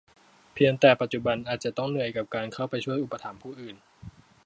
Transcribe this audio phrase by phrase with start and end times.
[0.53, 3.75] เพียงแต่ปัจจุบันอาจจะต้องเหนื่อยกับการเข้าไปช่วยอุปถัมภ์ผู้อื่น